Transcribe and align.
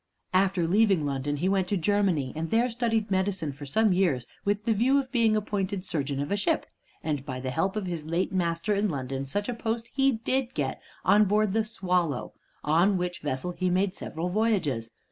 After 0.33 0.67
leaving 0.67 1.05
London, 1.05 1.37
he 1.37 1.47
went 1.47 1.67
to 1.67 1.77
Germany, 1.77 2.33
and 2.35 2.49
there 2.49 2.71
studied 2.71 3.11
medicine 3.11 3.51
for 3.51 3.67
some 3.67 3.93
years, 3.93 4.25
with 4.43 4.65
the 4.65 4.73
view 4.73 4.99
of 4.99 5.11
being 5.11 5.35
appointed 5.35 5.85
surgeon 5.85 6.19
of 6.19 6.31
a 6.31 6.35
ship. 6.35 6.65
And 7.03 7.23
by 7.23 7.39
the 7.39 7.51
help 7.51 7.75
of 7.75 7.85
his 7.85 8.03
late 8.03 8.31
master 8.33 8.73
in 8.73 8.89
London, 8.89 9.27
such 9.27 9.47
a 9.47 9.53
post 9.53 9.91
he 9.93 10.13
did 10.13 10.55
get 10.55 10.81
on 11.05 11.25
board 11.25 11.53
the 11.53 11.63
"Swallow" 11.65 12.33
on 12.63 12.97
which 12.97 13.19
vessel 13.19 13.51
he 13.51 13.69
made 13.69 13.93
several 13.93 14.29
voyages. 14.29 14.89